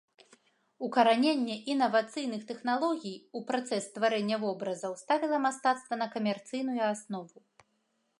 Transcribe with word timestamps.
Укараненне 0.85 1.55
інавацыйных 1.73 2.41
тэхналогій 2.51 3.13
у 3.39 3.41
працэс 3.51 3.83
стварэння 3.91 4.37
вобразаў 4.45 4.97
ставіла 5.05 5.37
мастацтва 5.45 5.93
на 6.03 6.07
камерцыйную 6.17 6.81
аснову. 6.89 7.37